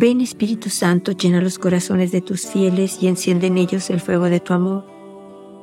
[0.00, 4.26] Ven Espíritu Santo, llena los corazones de tus fieles y enciende en ellos el fuego
[4.26, 4.86] de tu amor.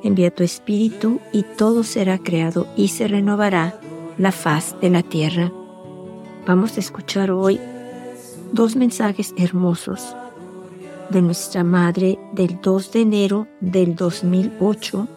[0.02, 3.80] Envía tu Espíritu y todo será creado y se renovará
[4.18, 5.50] la faz de la tierra.
[6.46, 7.58] Vamos a escuchar hoy
[8.52, 10.14] dos mensajes hermosos
[11.08, 15.08] de nuestra Madre del 2 de enero del 2008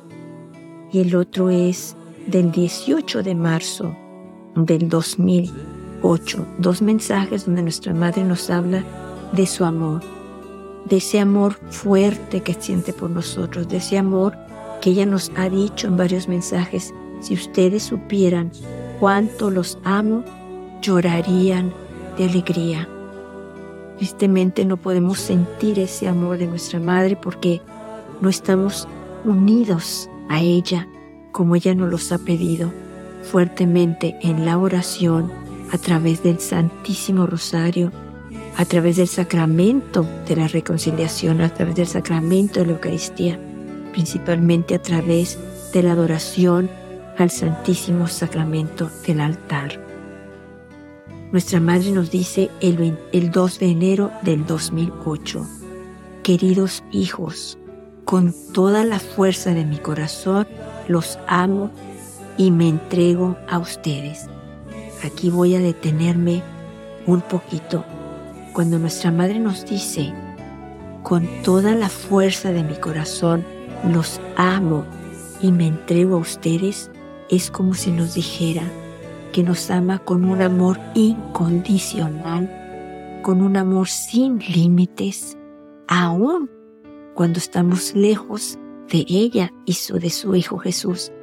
[0.93, 1.93] y el otro es
[2.25, 3.93] del 18 de marzo
[4.56, 6.47] del 2008.
[6.57, 8.86] Dos mensajes donde nuestra Madre nos habla
[9.32, 10.01] de su amor,
[10.86, 14.36] de ese amor fuerte que siente por nosotros, de ese amor
[14.82, 16.93] que ella nos ha dicho en varios mensajes.
[17.21, 18.51] Si ustedes supieran
[19.00, 20.23] cuánto los amo,
[20.82, 21.73] llorarían
[22.18, 22.87] de alegría.
[23.97, 27.61] Tristemente no podemos sentir ese amor de nuestra Madre porque
[28.21, 28.87] no estamos
[29.25, 30.87] unidos a ella
[31.32, 32.72] como ella nos los ha pedido
[33.23, 35.31] fuertemente en la oración
[35.72, 37.92] a través del Santísimo Rosario,
[38.58, 43.39] a través del sacramento de la reconciliación, a través del sacramento de la Eucaristía,
[43.91, 45.38] principalmente a través
[45.73, 46.69] de la adoración
[47.17, 49.80] al Santísimo Sacramento del altar.
[51.31, 55.45] Nuestra Madre nos dice el, 2 de enero del 2008,
[56.23, 57.58] queridos hijos,
[58.03, 60.47] con toda la fuerza de mi corazón
[60.88, 61.69] los amo
[62.38, 64.25] y me entrego a ustedes.
[65.03, 66.41] Aquí voy a detenerme
[67.06, 67.86] un poquito.
[68.60, 70.14] Cuando nuestra Madre nos dice,
[71.04, 73.46] con toda la fuerza de mi corazón
[73.90, 74.84] los amo
[75.42, 76.92] y me entrego a ustedes,
[77.30, 78.64] es como si nos dijera,
[79.32, 85.38] que nos ama con un amor incondicional, con un amor sin límites,
[85.88, 86.52] aún
[87.16, 88.60] cuando estamos lejos
[88.92, 91.14] de ella y de su Hijo Jesús.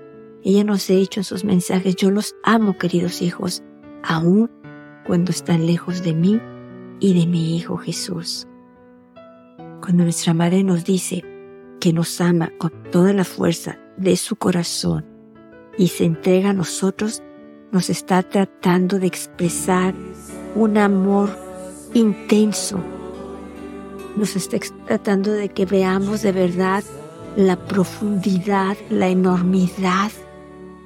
[0.43, 3.63] Ella nos ha dicho en sus mensajes, yo los amo, queridos hijos,
[4.03, 4.51] aún
[5.07, 6.41] cuando están lejos de mí
[7.01, 8.47] y de mi Hijo Jesús.
[9.81, 11.25] Cuando nuestra Madre nos dice
[11.81, 15.05] que nos ama con toda la fuerza de su corazón
[15.79, 17.23] y se entrega a nosotros,
[17.71, 19.95] nos está tratando de expresar
[20.55, 21.31] un amor
[21.95, 22.79] intenso.
[24.17, 26.83] Nos está tratando de que veamos de verdad
[27.37, 30.11] la profundidad, la enormidad,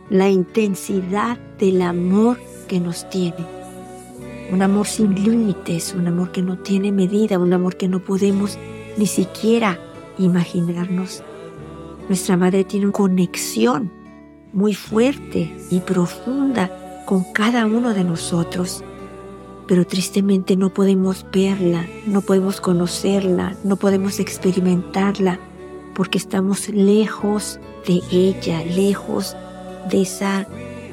[0.09, 3.60] la intensidad del amor que nos tiene.
[4.53, 8.59] Un amor sin límites, un amor que no tiene medida, un amor que no podemos
[8.97, 9.79] ni siquiera
[10.19, 11.23] imaginarnos.
[12.09, 13.93] Nuestra madre tiene una conexión
[14.53, 18.83] muy fuerte y profunda con cada uno de nosotros,
[19.69, 25.39] pero tristemente no podemos verla, no podemos conocerla, no podemos experimentarla,
[25.95, 29.37] porque estamos lejos de ella, lejos
[29.91, 30.47] de esa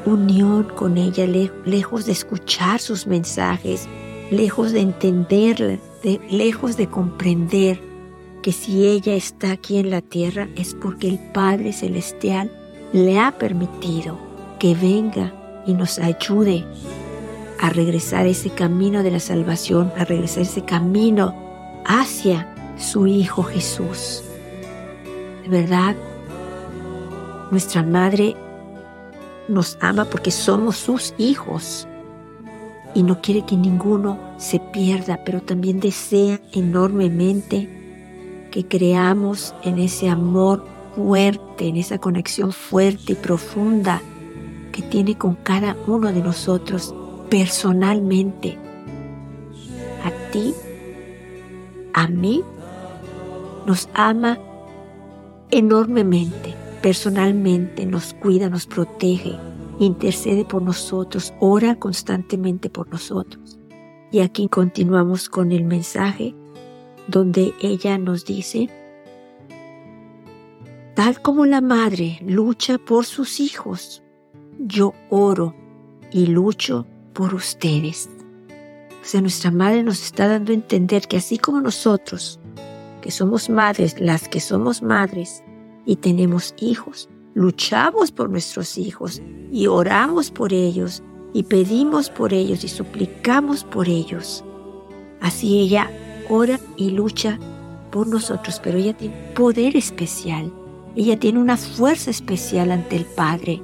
[0.07, 1.25] unión con ella,
[1.65, 3.87] lejos de escuchar sus mensajes,
[4.31, 5.77] lejos de entenderla,
[6.29, 7.79] lejos de comprender
[8.41, 12.51] que si ella está aquí en la tierra es porque el Padre Celestial
[12.93, 14.17] le ha permitido
[14.59, 15.33] que venga
[15.65, 16.65] y nos ayude
[17.59, 21.35] a regresar ese camino de la salvación, a regresar ese camino
[21.85, 24.23] hacia su Hijo Jesús.
[25.43, 25.95] De verdad,
[27.51, 28.35] nuestra Madre
[29.47, 31.87] nos ama porque somos sus hijos
[32.93, 37.69] y no quiere que ninguno se pierda, pero también desea enormemente
[38.51, 40.65] que creamos en ese amor
[40.95, 44.01] fuerte, en esa conexión fuerte y profunda
[44.71, 46.93] que tiene con cada uno de nosotros
[47.29, 48.57] personalmente.
[50.03, 50.53] A ti,
[51.93, 52.43] a mí,
[53.65, 54.39] nos ama
[55.51, 59.35] enormemente, personalmente, nos cuida, nos protege,
[59.79, 63.59] intercede por nosotros, ora constantemente por nosotros.
[64.11, 66.33] Y aquí continuamos con el mensaje
[67.07, 68.69] donde ella nos dice,
[70.95, 74.01] Tal como la madre lucha por sus hijos,
[74.57, 75.53] yo oro
[76.11, 78.09] y lucho por ustedes.
[79.01, 82.39] O sea, nuestra madre nos está dando a entender que así como nosotros,
[83.01, 85.43] que somos madres, las que somos madres
[85.87, 89.19] y tenemos hijos, luchamos por nuestros hijos
[89.51, 91.01] y oramos por ellos
[91.33, 94.43] y pedimos por ellos y suplicamos por ellos.
[95.21, 95.89] Así ella
[96.29, 97.39] ora y lucha
[97.89, 100.51] por nosotros, pero ella tiene poder especial
[100.97, 103.61] ella tiene una fuerza especial ante el Padre.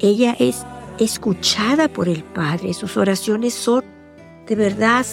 [0.00, 0.66] Ella es
[0.98, 2.74] escuchada por el Padre.
[2.74, 3.84] Sus oraciones son,
[4.48, 5.06] de verdad,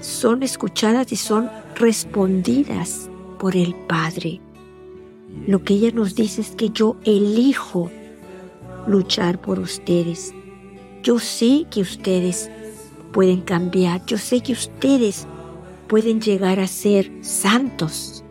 [0.00, 4.40] son escuchadas y son respondidas por el Padre.
[5.46, 7.90] Lo que ella nos dice es que yo elijo
[8.86, 10.34] luchar por ustedes.
[11.02, 12.50] Yo sé que ustedes
[13.12, 14.04] pueden cambiar.
[14.06, 15.26] Yo sé que ustedes
[15.88, 18.24] pueden llegar a ser santos.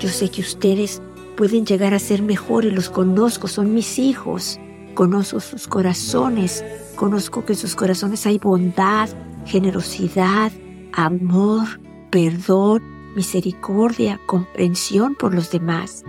[0.00, 1.02] Yo sé que ustedes
[1.36, 4.58] pueden llegar a ser mejores, los conozco, son mis hijos.
[4.94, 6.64] Conozco sus corazones,
[6.96, 9.08] conozco que en sus corazones hay bondad,
[9.46, 10.50] generosidad,
[10.92, 11.80] amor,
[12.10, 12.82] perdón,
[13.14, 16.04] misericordia, comprensión por los demás.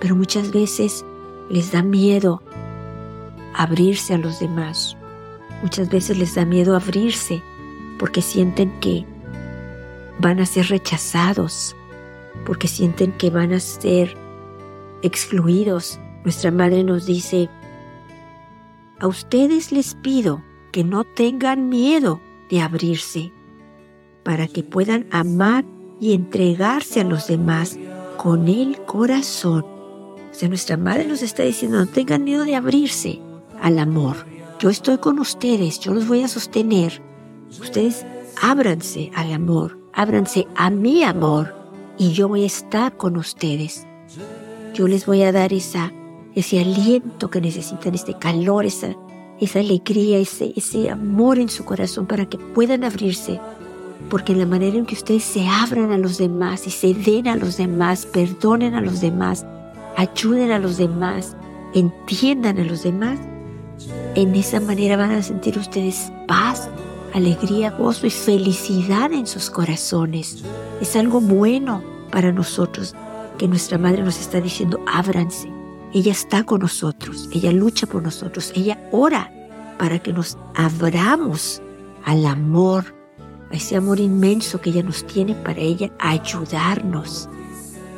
[0.00, 1.04] Pero muchas veces
[1.48, 2.42] les da miedo
[3.54, 4.96] abrirse a los demás.
[5.62, 7.42] Muchas veces les da miedo abrirse
[7.98, 9.06] porque sienten que
[10.18, 11.74] van a ser rechazados,
[12.44, 14.16] porque sienten que van a ser
[15.02, 15.98] excluidos.
[16.24, 17.48] Nuestra madre nos dice,
[18.98, 20.42] a ustedes les pido
[20.72, 22.20] que no tengan miedo
[22.50, 23.32] de abrirse,
[24.24, 25.64] para que puedan amar
[26.00, 27.78] y entregarse a los demás
[28.16, 29.75] con el corazón.
[30.36, 33.20] Sea, nuestra madre nos está diciendo, no tengan miedo de abrirse
[33.62, 34.16] al amor.
[34.58, 37.00] Yo estoy con ustedes, yo los voy a sostener.
[37.58, 38.04] Ustedes
[38.42, 41.54] ábranse al amor, ábranse a mi amor
[41.96, 43.86] y yo voy a estar con ustedes.
[44.74, 45.90] Yo les voy a dar esa,
[46.34, 48.94] ese aliento que necesitan, este calor, esa,
[49.40, 53.40] esa alegría, ese, ese amor en su corazón para que puedan abrirse.
[54.10, 57.26] Porque en la manera en que ustedes se abran a los demás y se den
[57.26, 59.46] a los demás, perdonen a los demás,
[59.96, 61.36] ayuden a los demás,
[61.74, 63.18] entiendan a los demás,
[64.14, 66.68] en esa manera van a sentir ustedes paz,
[67.12, 70.42] alegría, gozo y felicidad en sus corazones.
[70.80, 72.94] Es algo bueno para nosotros
[73.38, 75.50] que nuestra madre nos está diciendo, ábranse.
[75.92, 79.30] Ella está con nosotros, ella lucha por nosotros, ella ora
[79.78, 81.62] para que nos abramos
[82.04, 82.94] al amor,
[83.50, 87.28] a ese amor inmenso que ella nos tiene para ella, ayudarnos.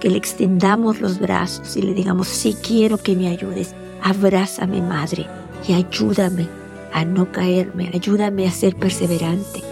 [0.01, 5.27] Que le extendamos los brazos y le digamos, sí quiero que me ayudes, abrázame madre
[5.67, 6.49] y ayúdame
[6.93, 9.63] a no caerme, ayúdame a ser perseverante,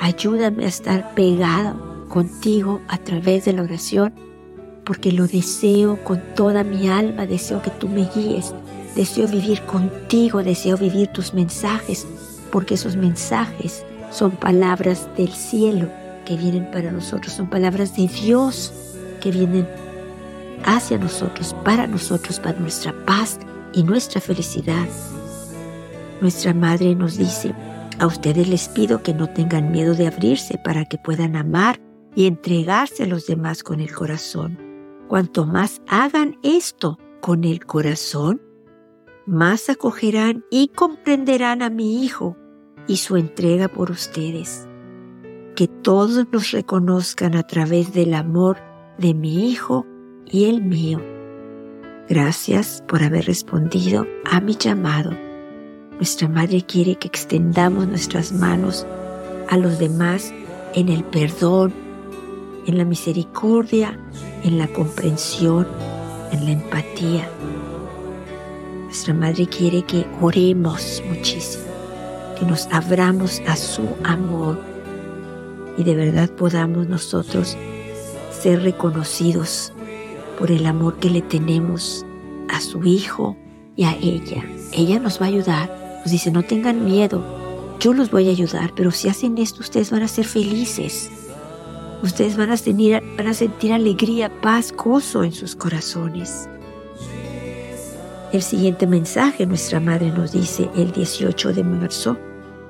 [0.00, 4.12] ayúdame a estar pegado contigo a través de la oración,
[4.84, 8.54] porque lo deseo con toda mi alma, deseo que tú me guíes,
[8.96, 12.06] deseo vivir contigo, deseo vivir tus mensajes,
[12.50, 15.88] porque esos mensajes son palabras del cielo
[16.24, 18.89] que vienen para nosotros, son palabras de Dios
[19.20, 19.68] que vienen
[20.64, 23.38] hacia nosotros, para nosotros, para nuestra paz
[23.72, 24.88] y nuestra felicidad.
[26.20, 27.54] Nuestra Madre nos dice,
[27.98, 31.80] a ustedes les pido que no tengan miedo de abrirse para que puedan amar
[32.14, 34.58] y entregarse a los demás con el corazón.
[35.08, 38.40] Cuanto más hagan esto con el corazón,
[39.26, 42.36] más acogerán y comprenderán a mi Hijo
[42.86, 44.66] y su entrega por ustedes.
[45.54, 48.69] Que todos nos reconozcan a través del amor
[49.00, 49.86] de mi Hijo
[50.30, 51.00] y el mío.
[52.08, 55.10] Gracias por haber respondido a mi llamado
[56.00, 58.86] nuestra Madre quiere que extendamos nuestras manos
[59.50, 60.32] a los demás
[60.74, 61.74] en el perdón,
[62.66, 64.00] en la misericordia,
[64.42, 65.68] en la comprensión,
[66.32, 67.28] en la empatía.
[68.84, 71.64] Nuestra Madre quiere que oremos muchísimo,
[72.38, 74.58] que nos abramos a su amor
[75.76, 77.58] y de verdad podamos nosotros
[78.40, 79.72] ser reconocidos
[80.38, 82.04] por el amor que le tenemos
[82.48, 83.36] a su Hijo
[83.76, 84.44] y a ella.
[84.72, 87.22] Ella nos va a ayudar nos dice, no tengan miedo,
[87.78, 91.10] yo los voy a ayudar, pero si hacen esto ustedes van a ser felices.
[92.02, 96.48] Ustedes van a, tener, van a sentir alegría, paz, gozo en sus corazones.
[98.32, 102.16] El siguiente mensaje nuestra madre nos dice el 18 de marzo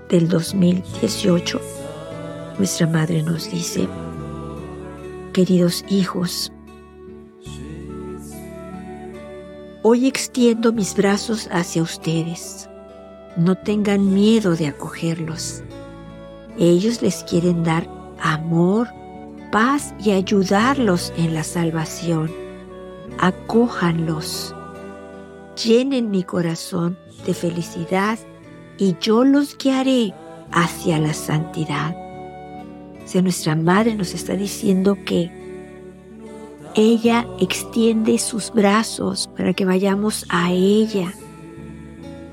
[0.08, 1.60] del 2018.
[2.58, 3.86] Nuestra madre nos dice,
[5.32, 6.52] queridos hijos,
[9.82, 12.70] hoy extiendo mis brazos hacia ustedes
[13.36, 15.62] no tengan miedo de acogerlos.
[16.58, 17.88] Ellos les quieren dar
[18.20, 18.88] amor,
[19.52, 22.30] paz y ayudarlos en la salvación.
[23.18, 24.54] Acójanlos.
[25.64, 28.18] Llenen mi corazón de felicidad
[28.78, 30.14] y yo los guiaré
[30.52, 31.94] hacia la santidad.
[33.10, 35.32] Si nuestra madre nos está diciendo que
[36.76, 41.12] ella extiende sus brazos para que vayamos a ella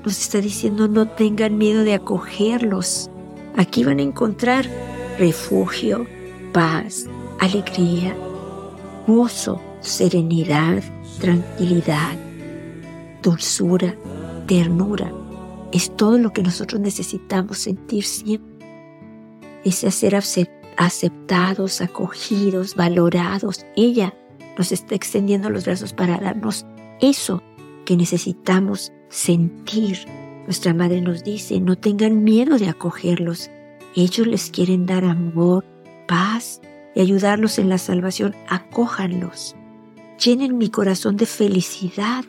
[0.04, 3.10] nos está diciendo no tengan miedo de acogerlos.
[3.56, 4.66] Aquí van a encontrar
[5.18, 6.06] refugio,
[6.52, 7.06] paz,
[7.40, 8.16] alegría,
[9.06, 10.82] gozo, serenidad,
[11.20, 12.16] tranquilidad,
[13.22, 13.94] dulzura,
[14.46, 15.12] ternura.
[15.72, 18.66] Es todo lo que nosotros necesitamos sentir siempre.
[19.64, 20.14] Es ser
[20.78, 23.66] aceptados, acogidos, valorados.
[23.76, 24.14] Ella
[24.56, 26.64] nos está extendiendo los brazos para darnos
[27.00, 27.42] eso
[27.84, 30.06] que necesitamos sentir.
[30.44, 33.50] Nuestra madre nos dice, no tengan miedo de acogerlos.
[33.94, 35.64] Ellos les quieren dar amor,
[36.06, 36.60] paz
[36.94, 39.56] y ayudarlos en la salvación, acójanlos.
[40.24, 42.24] Llenen mi corazón de felicidad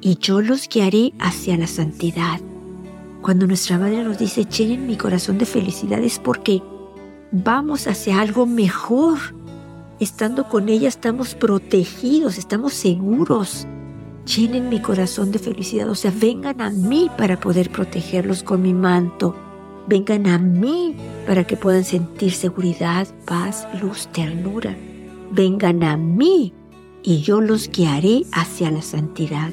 [0.00, 2.40] y yo los guiaré hacia la santidad.
[3.22, 6.60] Cuando nuestra madre nos dice llenen mi corazón de felicidad es porque
[7.34, 9.18] vamos hacia algo mejor.
[9.98, 13.66] Estando con ella estamos protegidos, estamos seguros.
[14.24, 18.72] Llenen mi corazón de felicidad, o sea, vengan a mí para poder protegerlos con mi
[18.72, 19.34] manto.
[19.86, 24.76] Vengan a mí para que puedan sentir seguridad, paz, luz, ternura.
[25.30, 26.54] Vengan a mí
[27.02, 29.52] y yo los guiaré hacia la santidad.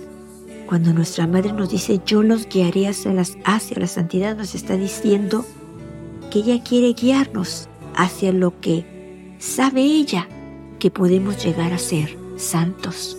[0.67, 5.43] Cuando nuestra madre nos dice yo los guiaré hacia, la santidad, nos está diciendo
[6.29, 8.85] que ella quiere guiarnos hacia lo que
[9.39, 10.27] sabe ella
[10.79, 13.17] que podemos llegar a ser santos.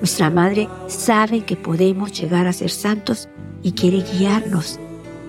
[0.00, 3.28] Nuestra madre sabe que podemos llegar a ser santos
[3.62, 4.78] y quiere guiarnos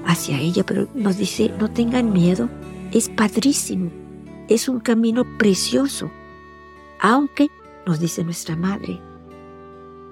[0.06, 2.50] hacia ella, pero nos dice, no tengan miedo,
[2.92, 3.92] es padrísimo,
[4.48, 6.12] es un camino precioso,
[7.00, 7.50] aunque,
[7.86, 9.00] nos dice nuestra madre,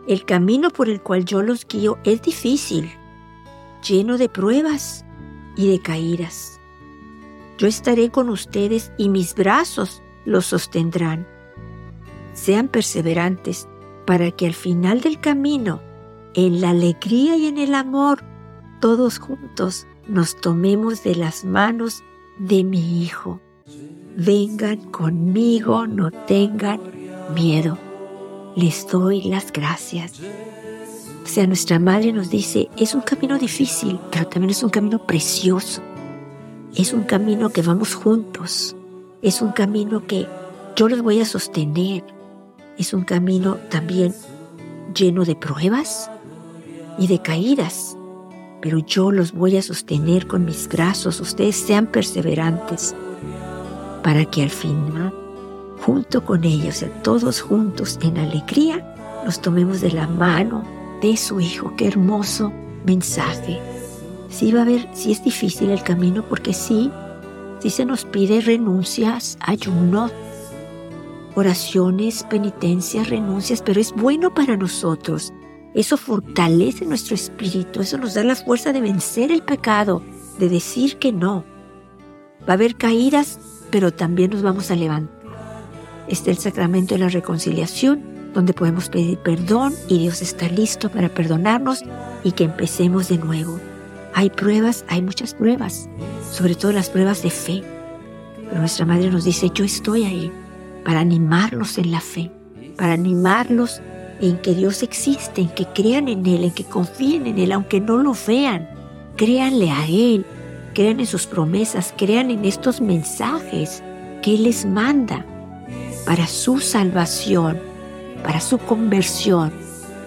[0.07, 2.91] el camino por el cual yo los guío es difícil,
[3.87, 5.05] lleno de pruebas
[5.55, 6.58] y de caídas.
[7.59, 11.27] Yo estaré con ustedes y mis brazos los sostendrán.
[12.33, 13.67] Sean perseverantes
[14.07, 15.79] para que al final del camino,
[16.33, 18.23] en la alegría y en el amor,
[18.81, 22.01] todos juntos nos tomemos de las manos
[22.39, 23.39] de mi Hijo.
[24.15, 26.79] Vengan conmigo, no tengan
[27.35, 27.77] miedo
[28.59, 30.13] les doy las gracias.
[31.23, 35.05] O sea, nuestra madre nos dice, es un camino difícil, pero también es un camino
[35.05, 35.81] precioso.
[36.75, 38.75] Es un camino que vamos juntos.
[39.21, 40.27] Es un camino que
[40.75, 42.03] yo los voy a sostener.
[42.77, 44.13] Es un camino también
[44.93, 46.09] lleno de pruebas
[46.97, 47.97] y de caídas.
[48.61, 51.19] Pero yo los voy a sostener con mis brazos.
[51.19, 52.95] Ustedes sean perseverantes
[54.03, 55.13] para que al final
[55.81, 58.95] junto con ellos, todos juntos en alegría,
[59.25, 60.63] nos tomemos de la mano
[61.01, 61.73] de su Hijo.
[61.75, 62.51] Qué hermoso
[62.85, 63.59] mensaje.
[64.29, 66.91] Sí va a ver, sí es difícil el camino porque sí,
[67.59, 70.09] sí se nos pide renuncias, ayuno,
[71.35, 75.33] oraciones, penitencias, renuncias, pero es bueno para nosotros.
[75.73, 80.01] Eso fortalece nuestro espíritu, eso nos da la fuerza de vencer el pecado,
[80.39, 81.43] de decir que no.
[82.47, 85.19] Va a haber caídas, pero también nos vamos a levantar
[86.09, 88.01] está el sacramento de la reconciliación,
[88.33, 91.83] donde podemos pedir perdón y Dios está listo para perdonarnos
[92.23, 93.59] y que empecemos de nuevo.
[94.19, 95.87] Hay pruebas, hay muchas pruebas,
[96.29, 97.63] sobre todo las pruebas de fe.
[98.49, 100.29] Pero nuestra Madre nos dice, yo estoy ahí
[100.83, 102.29] para animarlos en la fe,
[102.75, 103.81] para animarlos
[104.19, 107.79] en que Dios existe, en que crean en Él, en que confíen en Él, aunque
[107.79, 108.69] no lo vean.
[109.15, 110.25] Créanle a Él,
[110.73, 113.81] crean en sus promesas, crean en estos mensajes
[114.21, 115.25] que Él les manda
[116.05, 117.57] para su salvación,
[118.21, 119.53] para su conversión,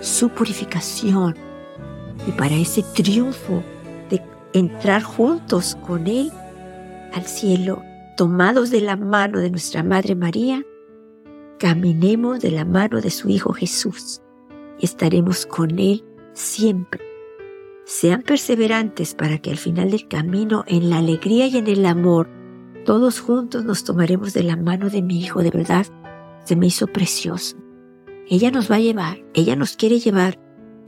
[0.02, 1.34] su purificación
[2.28, 3.62] y para ese triunfo
[4.52, 6.30] entrar juntos con Él
[7.12, 7.82] al cielo,
[8.16, 10.64] tomados de la mano de nuestra Madre María,
[11.58, 14.20] caminemos de la mano de su Hijo Jesús
[14.78, 17.00] y estaremos con Él siempre.
[17.84, 22.28] Sean perseverantes para que al final del camino, en la alegría y en el amor,
[22.84, 25.86] todos juntos nos tomaremos de la mano de mi hijo, de verdad,
[26.44, 27.56] se me hizo precioso.
[28.28, 30.38] Ella nos va a llevar, ella nos quiere llevar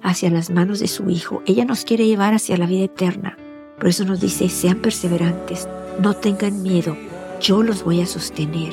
[0.03, 3.37] hacia las manos de su hijo, ella nos quiere llevar hacia la vida eterna.
[3.79, 5.69] Por eso nos dice, sean perseverantes,
[6.01, 6.97] no tengan miedo,
[7.41, 8.73] yo los voy a sostener.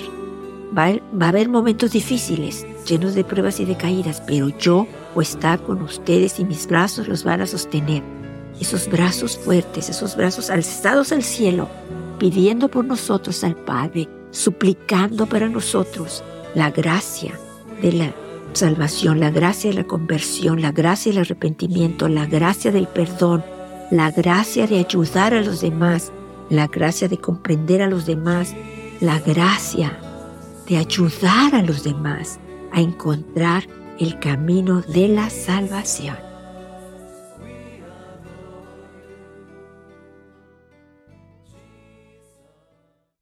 [0.78, 5.28] Va a, haber momentos difíciles, llenos de pruebas y de caídas, pero yo voy a
[5.28, 8.04] estar con ustedes y mis brazos los van a sostener.
[8.60, 11.68] Esos brazos fuertes, esos brazos alzados al cielo,
[12.20, 16.24] pidiendo por nosotros al Padre, suplicando para nosotros
[16.56, 17.38] la gracia
[17.82, 18.14] de la
[18.54, 23.44] salvación, la gracia de la conversión, la gracia del arrepentimiento, la gracia del perdón,
[23.92, 26.12] la gracia de ayudar a los demás,
[26.50, 28.56] la gracia de comprender a los demás,
[29.02, 30.00] la gracia
[30.68, 32.40] de ayudar a los demás
[32.72, 33.68] a encontrar
[34.00, 36.31] el camino de la salvación.